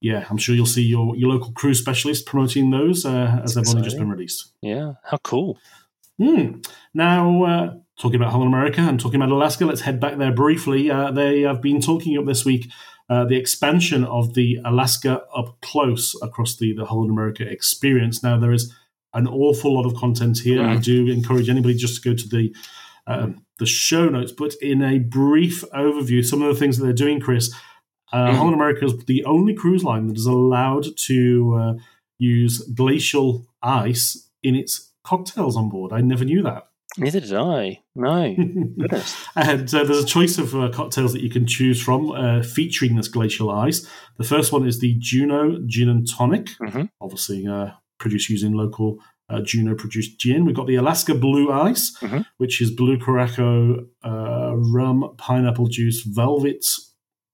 [0.00, 3.68] yeah, I'm sure you'll see your, your local cruise specialist promoting those uh, as they've
[3.68, 4.52] only just been released.
[4.62, 4.94] Yeah.
[5.04, 5.58] How cool.
[6.18, 6.60] Hmm.
[6.94, 10.90] Now, uh, talking about Holland America and talking about Alaska, let's head back there briefly.
[10.90, 12.70] Uh, they have been talking up this week
[13.08, 18.22] uh, the expansion of the Alaska Up Close across the, the Holland America experience.
[18.22, 18.72] Now, there is
[19.14, 20.62] an awful lot of content here.
[20.64, 22.54] I do encourage anybody just to go to the
[23.06, 26.92] um, the show notes, but in a brief overview, some of the things that they're
[26.92, 27.52] doing, Chris.
[28.12, 31.72] Uh, Holland America is the only cruise line that is allowed to uh,
[32.18, 35.92] use glacial ice in its cocktails on board.
[35.92, 36.66] I never knew that.
[36.98, 37.80] Neither did I.
[37.94, 38.34] No.
[39.36, 42.96] And uh, there's a choice of uh, cocktails that you can choose from uh, featuring
[42.96, 43.86] this glacial ice.
[44.18, 46.88] The first one is the Juneau Gin and Tonic, Mhm.
[47.00, 50.44] obviously uh, produced using local uh, Juneau produced gin.
[50.44, 52.24] We've got the Alaska Blue Ice, Mhm.
[52.38, 56.64] which is blue Curaçao uh, rum, pineapple juice, velvet,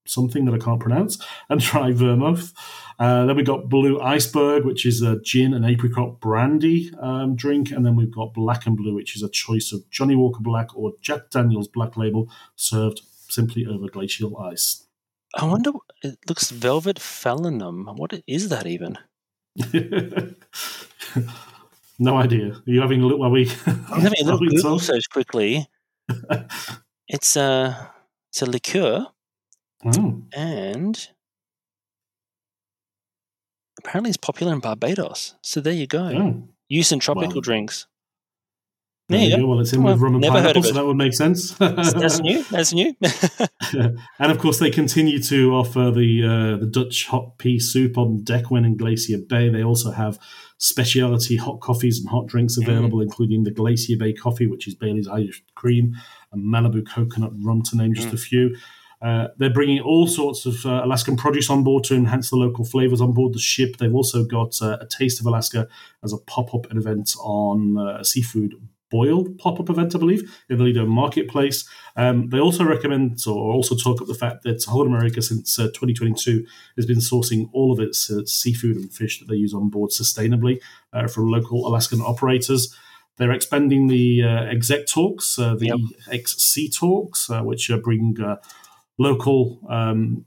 [0.05, 1.17] something that I can't pronounce,
[1.49, 2.53] and dry vermouth.
[2.99, 7.71] Uh, then we've got Blue Iceberg, which is a gin and apricot brandy um, drink.
[7.71, 10.75] And then we've got Black and Blue, which is a choice of Johnnie Walker Black
[10.77, 14.83] or Jack Daniels Black Label, served simply over glacial ice.
[15.35, 15.71] I wonder.
[16.03, 17.97] It looks velvet falernum.
[17.97, 18.97] What is that even?
[21.99, 22.47] no idea.
[22.53, 23.49] Are you having a look while we?
[23.65, 24.81] I'm having a while Google talk?
[24.81, 25.67] search quickly.
[27.09, 27.93] It's a
[28.29, 29.07] it's a liqueur,
[29.85, 31.07] Oh, and
[33.79, 35.35] apparently it's popular in Barbados.
[35.41, 35.99] So there you go.
[36.03, 36.49] oh.
[36.67, 37.87] Use in tropical drinks.
[39.09, 39.41] There There you go.
[39.43, 39.47] go.
[39.47, 41.51] Well, it's in with rum and never pineapple, so that would make sense.
[41.59, 42.43] That's new.
[42.43, 42.93] That's new.
[44.19, 48.19] and of course, they continue to offer the uh, the Dutch hot pea soup on
[48.25, 49.47] Deckwin and Glacier Bay.
[49.47, 50.19] They also have
[50.57, 55.07] specialty hot coffees and hot drinks available, including the Glacier Bay coffee, which is Bailey's
[55.07, 55.95] Irish cream,
[56.33, 58.57] and Malibu coconut rum, to name just a few.
[59.01, 62.65] Uh, they're bringing all sorts of uh, Alaskan produce on board to enhance the local
[62.65, 63.77] flavors on board the ship.
[63.77, 65.67] They've also got uh, a Taste of Alaska
[66.03, 68.55] as a pop up event on uh, seafood
[68.89, 71.67] boil pop up event, I believe, in the Lido Marketplace.
[71.95, 75.67] Um, they also recommend or also talk up the fact that Holland America since uh,
[75.67, 76.45] 2022
[76.75, 79.91] has been sourcing all of its uh, seafood and fish that they use on board
[79.91, 80.59] sustainably
[80.93, 82.75] uh, from local Alaskan operators.
[83.17, 85.73] They're expanding the uh, exec talks, uh, the
[86.11, 88.35] XC talks, uh, which uh, bring uh,
[88.99, 90.25] local um,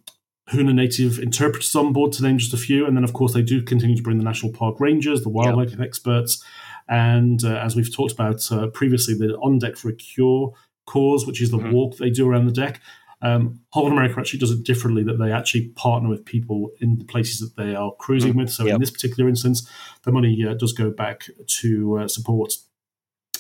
[0.51, 2.87] Huna native interpreters on board, to name just a few.
[2.87, 5.79] And then, of course, they do continue to bring the national park rangers, the wildlife
[5.81, 6.45] experts,
[6.91, 10.53] and uh, as we've talked about uh, previously, the on deck for a cure
[10.87, 12.81] cause, which is the walk they do around the deck.
[13.23, 17.05] Um, Holland America actually does it differently, that they actually partner with people in the
[17.05, 18.51] places that they are cruising with.
[18.51, 18.75] So Yep.
[18.75, 19.69] in this particular instance,
[20.05, 21.25] the money uh, does go back
[21.61, 22.55] to uh, support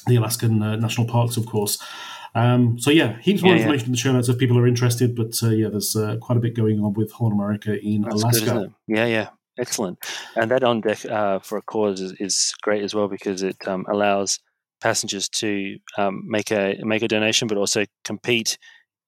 [0.07, 1.79] the Alaskan uh, national parks, of course.
[2.35, 3.63] Um, so yeah, heaps more Yeah, yeah.
[3.63, 5.17] information in the show notes if people are interested.
[5.17, 8.23] But uh, yeah, there's uh, quite a bit going on with Holland America in That's
[8.23, 8.45] Alaska.
[8.53, 8.75] good.
[8.87, 9.29] Yeah, yeah.
[9.61, 9.99] Excellent.
[10.37, 13.57] And that on deck uh, for a cause is, is great as well because it
[13.69, 14.39] um, allows
[14.81, 18.57] passengers to um, make a make a donation, but also compete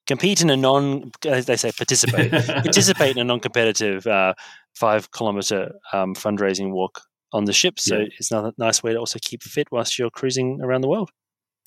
[0.06, 4.34] compete in a non as they say participate participate in a non competitive uh,
[4.74, 7.00] five kilometer um, fundraising walk
[7.32, 7.78] on the ship.
[7.80, 8.06] So Yeah.
[8.18, 11.10] it's another nice way to also keep fit whilst you're cruising around the world.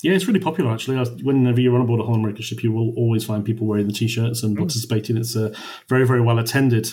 [0.04, 0.98] Yeah, it's really popular actually.
[1.24, 3.93] Whenever you're on board a Holland America ship, you will always find people wearing the
[3.93, 4.43] t-shirts Mm.
[4.43, 5.17] and participating.
[5.17, 5.56] It's uh,
[5.89, 6.89] very, very well attended.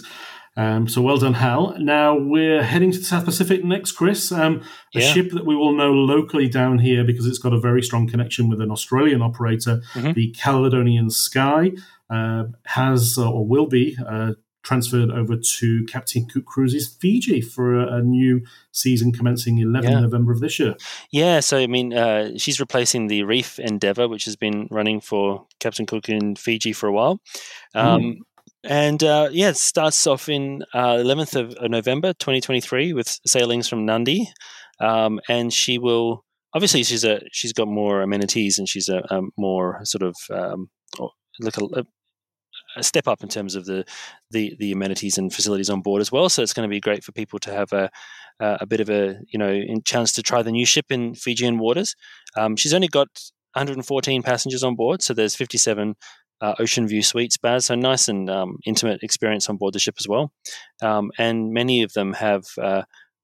[0.57, 1.75] Um, so well done, Hal.
[1.79, 4.31] Now we're heading to the South Pacific next, Chris.
[4.31, 4.63] Um,
[4.95, 5.13] a Yeah.
[5.13, 8.49] ship that we will know locally down here because it's got a very strong connection
[8.51, 10.15] with an Australian operator, Mhm.
[10.15, 11.73] the Caledonian Sky,
[12.11, 17.75] uh, has uh, or will be uh, transferred over to Captain Cook Cruises Fiji for
[17.81, 20.01] a, a new season commencing 11 Yeah.
[20.01, 20.77] November of this year.
[21.11, 25.47] Yeah, so I mean, uh, she's replacing the Reef Endeavour, which has been running for
[25.59, 27.21] Captain Cook in Fiji for a while.
[27.75, 28.19] Um,
[28.65, 33.69] And uh, yeah, it starts off in uh, 11th of of November 2023 with sailings
[33.69, 34.27] from Nadi.
[34.81, 39.23] Um, and she will obviously she's a she's got more amenities and she's a, a
[39.37, 40.71] more sort of um,
[41.41, 41.85] like a,
[42.77, 43.85] a step up in terms of the,
[44.31, 46.29] the the amenities and facilities on board as well.
[46.29, 47.91] So it's going to be great for people to have a
[48.41, 51.95] a bit of a you know chance to try the new ship in Fijian waters.
[52.37, 53.09] Um, she's only got
[53.55, 55.95] 114 passengers on board, so there's 57
[56.43, 57.67] uh, ocean view suites, Baz.
[57.67, 60.33] So nice and um, intimate experience on board the ship as well.
[60.83, 62.83] Um, and many of them have, uh,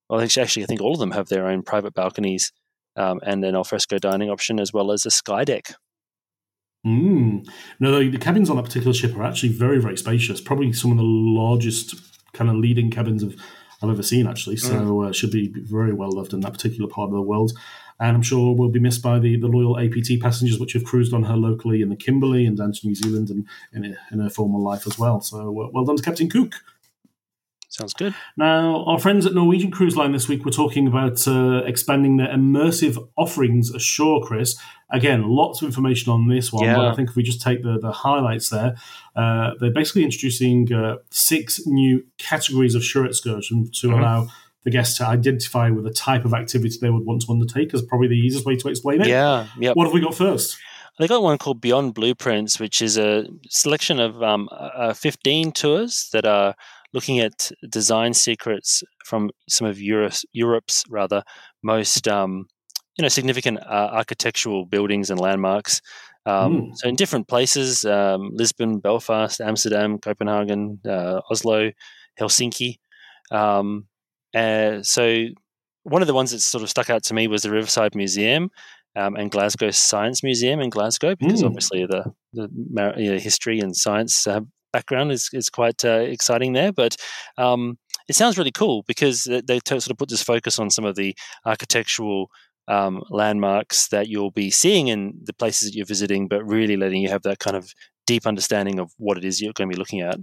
[0.08, 2.52] well, actually, I think all of them have their own private balconies
[2.96, 5.74] um, and an alfresco dining option as well as a sky deck.
[6.86, 7.46] Mm.
[7.80, 10.40] No, the, the cabins on that particular ship are actually very, very spacious.
[10.40, 11.96] Probably some of the largest
[12.32, 13.34] kind of leading cabins of,
[13.82, 14.56] I've ever seen, actually.
[14.58, 15.08] So mm.
[15.08, 17.52] uh, should be very well loved in that particular part of the world
[18.00, 21.12] and I'm sure will be missed by the, the loyal APT passengers, which have cruised
[21.12, 24.30] on her locally in the Kimberley and down to New Zealand and in, in her
[24.30, 25.20] formal life as well.
[25.20, 26.54] So uh, well done to Captain Cook.
[27.70, 28.14] Sounds good.
[28.36, 32.28] Now, our friends at Norwegian Cruise Line this week were talking about uh, expanding their
[32.28, 34.58] immersive offerings ashore, Chris.
[34.90, 36.76] Again, lots of information on this one, yeah.
[36.76, 38.74] but I think if we just take the, the highlights there,
[39.14, 44.00] uh, they're basically introducing uh, six new categories of shore excursion to mm-hmm.
[44.00, 44.28] allow
[44.68, 47.80] the guests to identify with the type of activity they would want to undertake is
[47.82, 49.08] probably the easiest way to explain it.
[49.08, 49.46] Yeah.
[49.58, 49.76] Yep.
[49.76, 50.58] What have we got first?
[50.98, 56.08] They got one called Beyond Blueprints, which is a selection of um, uh, 15 tours
[56.12, 56.54] that are
[56.92, 61.22] looking at design secrets from some of Europe's, Europe's rather
[61.62, 62.46] most um,
[62.98, 65.80] you know significant uh, architectural buildings and landmarks.
[66.26, 66.70] Um, mm.
[66.74, 71.70] So in different places, um, Lisbon, Belfast, Amsterdam, Copenhagen, uh, Oslo,
[72.20, 72.78] Helsinki.
[74.34, 75.24] Uh, so
[75.84, 78.50] one of the ones that sort of stuck out to me was the Riverside Museum
[78.96, 81.46] um, and Glasgow Science Museum in Glasgow, because mm.
[81.46, 82.48] obviously the the
[82.96, 84.40] you know, history and science uh,
[84.72, 86.72] background is is quite uh, exciting there.
[86.72, 86.96] But
[87.36, 90.84] um, it sounds really cool because they, they sort of put this focus on some
[90.84, 91.14] of the
[91.46, 92.30] architectural
[92.66, 97.02] um, landmarks that you'll be seeing in the places that you're visiting, but really letting
[97.02, 97.72] you have that kind of
[98.06, 100.18] deep understanding of what it is you're going to be looking at.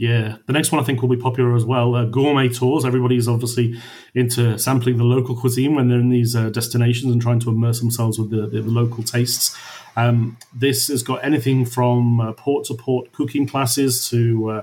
[0.00, 1.94] Yeah, the next one I think will be popular as well.
[1.94, 2.86] Uh, gourmet tours.
[2.86, 3.78] Everybody's obviously
[4.14, 7.80] into sampling the local cuisine when they're in these uh, destinations and trying to immerse
[7.80, 9.54] themselves with the, the, local tastes.
[9.96, 14.62] Um, this has got anything from uh, port to port cooking classes to uh,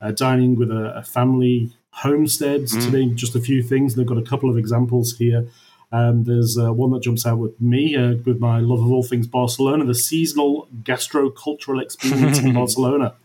[0.00, 2.84] uh, dining with a, a family homesteads, mm.
[2.84, 3.96] to name just a few things.
[3.96, 5.48] They've got a couple of examples here.
[5.90, 9.02] Um, there's uh, one that jumps out with me, uh, with my love of all
[9.02, 13.16] things Barcelona, the seasonal gastro-cultural experience in Barcelona.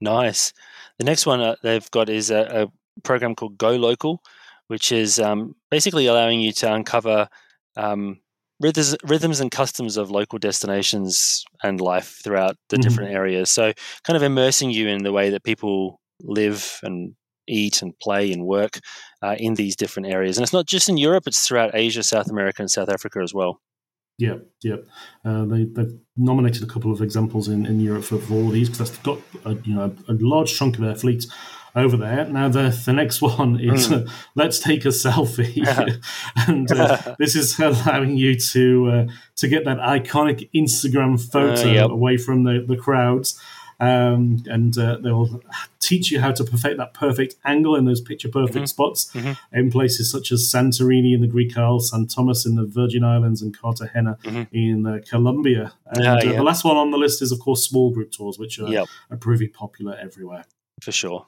[0.00, 0.52] Nice.
[0.98, 4.22] The next one uh, they've got is a, a, program called Go Local,
[4.68, 7.28] which is um, basically allowing you to uncover
[7.76, 8.20] um,
[8.60, 12.88] rhythms, rhythms and customs of local destinations and life throughout the mm-hmm.
[12.88, 13.50] different areas.
[13.50, 13.72] So,
[14.04, 17.14] kind of immersing you in the way that people live and
[17.48, 18.78] eat and play and work
[19.22, 20.38] uh, in these different areas.
[20.38, 23.34] And it's not just in Europe; it's throughout Asia, South America, and South Africa as
[23.34, 23.60] well.
[24.16, 24.76] Yeah, yeah.
[25.24, 28.68] Uh, they, they've nominated a couple of examples in, in Europe for, for all these
[28.68, 31.26] because that's got a, you know a large chunk of their fleet
[31.74, 32.24] over there.
[32.26, 34.06] Now the the next one is mm.
[34.06, 35.96] uh, let's take a selfie, yeah.
[36.48, 41.72] and uh, this is allowing you to uh, to get that iconic Instagram photo uh,
[41.72, 41.90] yep.
[41.90, 43.40] away from the, the crowds
[43.80, 45.42] um, and uh, they'll
[45.80, 48.64] teach you how to perfect that perfect angle in those picture perfect mm-hmm.
[48.64, 49.32] spots mm-hmm.
[49.56, 53.42] in places such as Santorini in the Greek Isles, San Thomas in the Virgin Islands,
[53.42, 54.54] and Cartagena mm-hmm.
[54.56, 55.72] in uh, Colombia.
[55.86, 56.32] And uh, yeah.
[56.36, 58.86] the last one on the list is, of course, small group tours, which are, yep.
[59.10, 60.44] are proving popular everywhere.
[60.80, 61.26] For sure.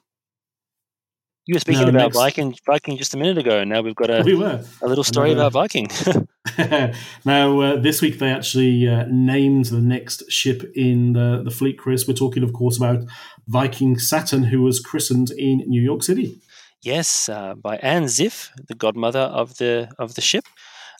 [1.46, 2.16] You were speaking about next...
[2.16, 4.64] Viking, Viking just a minute ago, and now we've got a, we were.
[4.82, 5.88] a little story about Viking.
[7.24, 11.78] now, uh, this week they actually uh, named the next ship in the, the fleet,
[11.78, 12.08] Chris.
[12.08, 13.04] We're talking, of course, about
[13.46, 16.40] Viking Saturn, who was christened in New York City.
[16.82, 20.44] Yes, uh, by Anne Ziff, the godmother of the of the ship.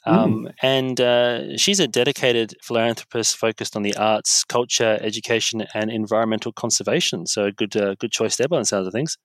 [0.05, 0.53] Um, mm.
[0.61, 7.25] And uh, she's a dedicated philanthropist focused on the arts, culture, education, and environmental conservation.
[7.27, 9.17] So, a good, uh, good choice there by the sounds of things.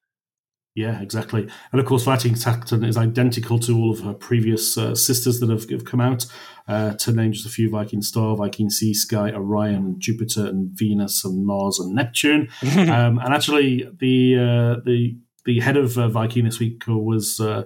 [0.74, 1.46] Yeah, exactly.
[1.70, 5.50] And of course, Viking Saturn is identical to all of her previous uh, sisters that
[5.50, 6.26] have, have come out.
[6.68, 11.24] Uh, to name just a few Viking Star, Viking Sea Sky, Orion, Jupiter, and Venus,
[11.24, 12.48] and Mars, and Neptune.
[12.62, 17.64] um, and actually, the uh, the the head of uh, Viking this week was uh,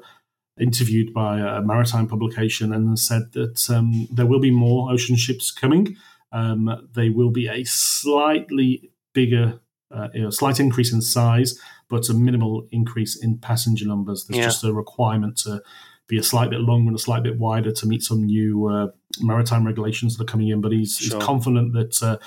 [0.59, 5.51] interviewed by a maritime publication and said that um, there will be more ocean ships
[5.51, 5.97] coming.
[6.33, 9.61] Um, they will be a slightly bigger,
[9.95, 14.26] uh, a slight increase in size but a minimal increase in passenger numbers.
[14.26, 14.45] There's yeah.
[14.45, 15.62] just a requirement to
[16.09, 18.89] be a slight bit longer and a slight bit wider to meet some new uh,
[19.20, 20.61] maritime regulations that are coming in.
[20.61, 21.18] But he's, sure.
[21.18, 22.18] he's confident that uh,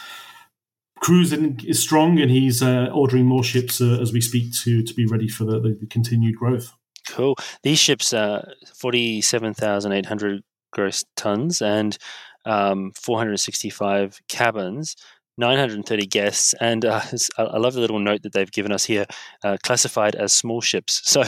[0.99, 4.93] cruising is strong and he's uh, ordering more ships uh, as we speak to to
[4.93, 6.73] be ready for the, the, the continued growth.
[7.07, 7.35] Cool.
[7.63, 8.45] These ships are
[8.75, 11.97] 47,800 gross tons and
[12.45, 14.95] um, 465 cabins
[15.39, 17.01] 930 guests, and uh,
[17.37, 19.05] I love the little note that they've given us here,
[19.43, 21.01] uh, classified as small ships.
[21.09, 21.23] So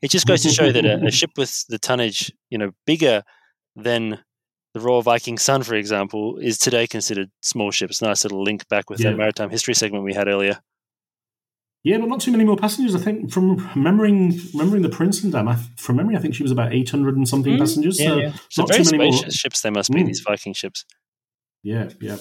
[0.00, 3.24] it just goes to show that a, a, ship with the tonnage, you know, bigger
[3.74, 4.20] than
[4.74, 8.00] the Royal Viking Sun, for example, is today considered small ships.
[8.00, 9.10] Nice little link back with yeah.
[9.10, 10.60] that maritime history segment we had earlier.
[11.82, 12.94] Yeah, but not too many more passengers.
[12.94, 16.72] I think from remembering remembering the Prinsendam, I, from memory, I think she was about
[16.72, 18.00] eight hundred and something mm, passengers.
[18.00, 18.32] Yeah, so, yeah.
[18.48, 19.30] so not very too many more.
[19.30, 20.02] ships they must be.
[20.02, 20.06] Mm.
[20.06, 20.84] These Viking ships.
[21.62, 22.16] Yeah, yeah.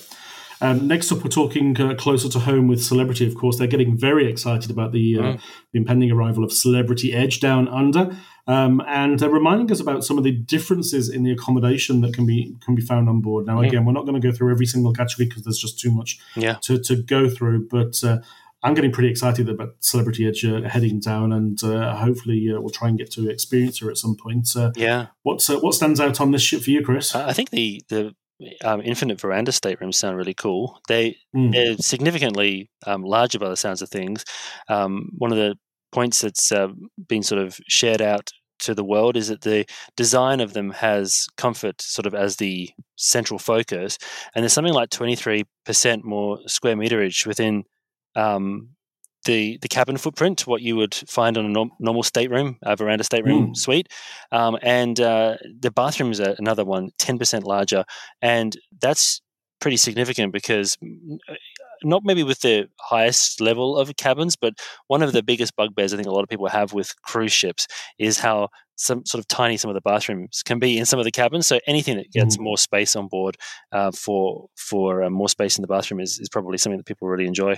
[0.63, 3.27] Um, next up, we're talking uh, closer to home with Celebrity.
[3.27, 5.41] Of course, they're getting very excited about the, uh, mm.
[5.73, 8.15] the impending arrival of Celebrity Edge down under,
[8.47, 12.25] um, and they're reminding us about some of the differences in the accommodation that can
[12.25, 13.45] be can be found on board.
[13.45, 13.67] Now, mm.
[13.67, 16.17] again, we're not going to go through every single category because there's just too much
[16.37, 16.59] yeah.
[16.63, 18.01] to, to go through, but.
[18.01, 18.19] Uh,
[18.65, 22.69] I'm getting pretty excited about Celebrity Edge uh, heading down, and uh, hopefully uh, we'll
[22.69, 24.55] try and get to experience her at some point.
[24.55, 25.07] Uh, yeah.
[25.23, 27.13] What's uh, what stands out on this ship for you, Chris?
[27.13, 28.15] I think the the
[28.63, 30.79] um, infinite veranda staterooms sound really cool.
[30.87, 31.51] They mm.
[31.51, 34.23] they're significantly um, larger by the sounds of things.
[34.69, 35.55] Um, one of the
[35.91, 36.69] points that's uh,
[37.07, 39.65] been sort of shared out to the world is that the
[39.97, 43.97] design of them has comfort sort of as the central focus,
[44.33, 45.45] and there's something like 23%
[46.03, 47.63] more square meterage within
[48.15, 48.69] um,
[49.25, 53.03] the the cabin footprint, what you would find on a norm, normal stateroom, a veranda
[53.03, 53.57] stateroom mm.
[53.57, 53.89] suite,
[54.31, 57.83] um, and uh, the bathrooms are another one, ten percent larger,
[58.21, 59.21] and that's
[59.59, 60.77] pretty significant because
[61.29, 61.35] uh,
[61.83, 64.53] not maybe with the highest level of cabins, but
[64.87, 67.67] one of the biggest bugbears I think a lot of people have with cruise ships
[67.97, 71.05] is how some sort of tiny some of the bathrooms can be in some of
[71.05, 71.47] the cabins.
[71.47, 72.43] So anything that gets mm.
[72.43, 73.37] more space on board
[73.71, 77.07] uh, for for uh, more space in the bathroom is, is probably something that people
[77.07, 77.55] really enjoy.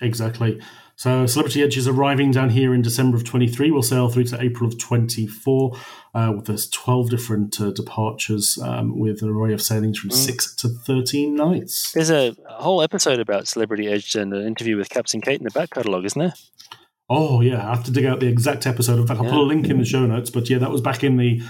[0.00, 0.60] Exactly.
[0.98, 3.70] So Celebrity Edge is arriving down here in December of 23.
[3.70, 5.76] We'll sail through to April of 24
[6.12, 10.14] uh, with there's 12 different uh, departures um, with an array of sailings from mm.
[10.14, 11.92] 6 to 13 nights.
[11.92, 15.50] There's a whole episode about Celebrity Edge and an interview with Captain Kate in the
[15.50, 16.34] back catalogue, isn't there?
[17.08, 17.64] Oh, yeah.
[17.64, 18.98] I have to dig out the exact episode.
[18.98, 19.32] In fact, I'll yeah.
[19.32, 20.30] put a link in the show notes.
[20.30, 21.40] But yeah, that was back in the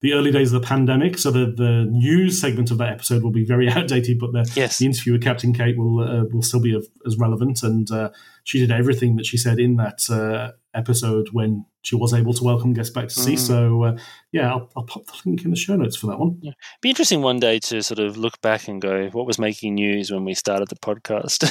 [0.00, 1.18] the early days of the pandemic.
[1.18, 4.78] So the, the news segment of that episode will be very outdated, but the, yes.
[4.78, 7.62] the interview with Captain Kate will uh, will still be of, as relevant.
[7.62, 8.10] And uh,
[8.44, 12.44] she did everything that she said in that uh, episode when she was able to
[12.44, 13.34] welcome guests back to sea.
[13.34, 13.38] Mm.
[13.38, 13.98] So uh,
[14.30, 16.38] yeah, I'll, I'll, pop the link in the show notes for that one.
[16.42, 16.52] Yeah.
[16.80, 20.10] Be interesting one day to sort of look back and go, what was making news
[20.10, 21.44] when we started the podcast?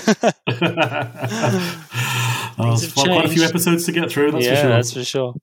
[2.60, 4.32] oh, quite a few episodes to get through.
[4.32, 4.70] That's yeah, for sure.
[4.70, 5.34] that's for sure.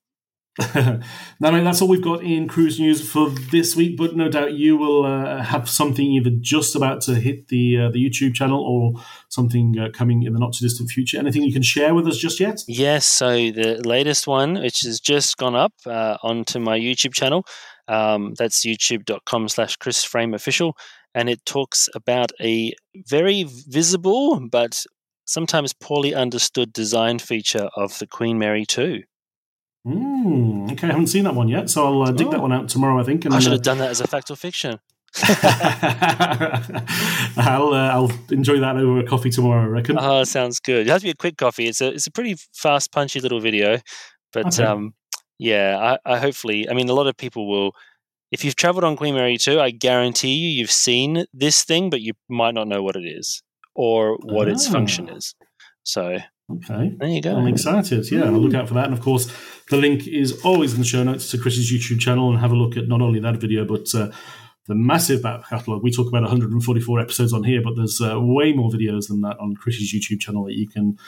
[0.74, 1.00] now,
[1.40, 3.96] mate, that's all we've got in cruise news for this week.
[3.96, 7.90] But no doubt you will uh, have something either just about to hit the uh,
[7.90, 11.18] the YouTube channel or something uh, coming in the not too distant future.
[11.18, 12.62] Anything you can share with us just yet?
[12.68, 13.04] Yes.
[13.04, 17.44] So the latest one, which has just gone up uh, onto my YouTube channel,
[17.88, 20.76] um, that's youtube.com/slash Chris Frame Official,
[21.16, 22.72] and it talks about a
[23.08, 24.84] very visible but
[25.24, 29.02] sometimes poorly understood design feature of the Queen Mary 2.
[29.86, 32.30] Mm, okay, I haven't seen that one yet, so I'll uh, dig oh.
[32.30, 32.98] that one out tomorrow.
[32.98, 33.24] I think.
[33.24, 34.80] And, I should have uh, done that as a fact or fiction.
[37.36, 39.62] I'll uh, I'll enjoy that over a coffee tomorrow.
[39.62, 39.98] I reckon.
[39.98, 40.86] Oh, sounds good.
[40.86, 41.68] It has to be a quick coffee.
[41.68, 43.78] It's a it's a pretty fast, punchy little video,
[44.32, 44.64] but okay.
[44.64, 44.94] um,
[45.38, 46.68] yeah, I, I hopefully.
[46.68, 47.72] I mean, a lot of people will.
[48.32, 52.00] If you've travelled on Queen Mary 2, I guarantee you you've seen this thing, but
[52.00, 53.44] you might not know what it is
[53.76, 54.50] or what oh.
[54.50, 55.16] its function ah.
[55.16, 55.36] is.
[55.84, 56.18] So
[56.50, 56.92] Okay.
[56.98, 57.36] There you go.
[57.36, 58.10] I'm excited.
[58.10, 58.84] Yeah, I'll look out for that.
[58.84, 59.32] And of course,
[59.70, 62.56] the link is always in the show notes to Chris's YouTube channel and have a
[62.56, 64.10] look at not only that video, but uh,
[64.66, 65.82] the massive back catalogue.
[65.82, 69.38] We talk about 144 episodes on here, but there's uh, way more videos than that
[69.38, 70.98] on Chris's YouTube channel that you can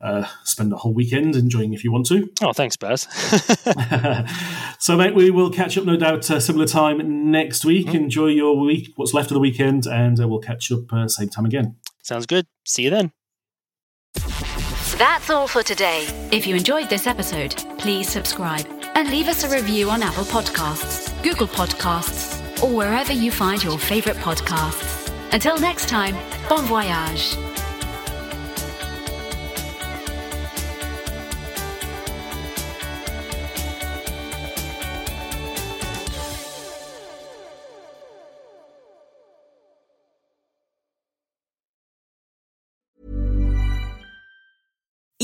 [0.00, 2.30] uh, spend a whole weekend enjoying if you want to.
[2.42, 3.02] Oh, thanks, Baz.
[4.78, 7.88] so, mate, we will catch up, no doubt, uh, similar time next week.
[7.88, 7.96] Mm-hmm.
[7.96, 11.28] Enjoy your week, what's left of the weekend, and uh, we'll catch up uh, same
[11.28, 11.76] time again.
[12.02, 12.46] Sounds good.
[12.64, 13.12] See you then.
[14.96, 16.06] That's all for today.
[16.32, 21.12] If you enjoyed this episode, please subscribe and leave us a review on Apple Podcasts,
[21.22, 25.12] Google Podcasts, or wherever you find your favorite podcasts.
[25.34, 26.16] Until next time,
[26.48, 27.36] bon voyage.